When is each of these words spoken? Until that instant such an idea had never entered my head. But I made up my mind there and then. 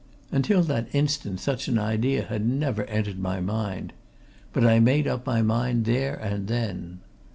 Until 0.31 0.63
that 0.63 0.87
instant 0.93 1.39
such 1.39 1.67
an 1.67 1.77
idea 1.77 2.23
had 2.23 2.43
never 2.43 2.85
entered 2.85 3.19
my 3.19 3.35
head. 3.39 3.93
But 4.51 4.65
I 4.65 4.79
made 4.79 5.05
up 5.07 5.27
my 5.27 5.43
mind 5.43 5.85
there 5.85 6.15
and 6.15 6.47
then. 6.47 7.01